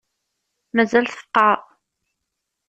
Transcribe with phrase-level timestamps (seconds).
[0.75, 1.61] Mazal tfeqεeḍ?